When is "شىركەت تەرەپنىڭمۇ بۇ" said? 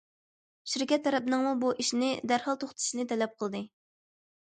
0.71-1.71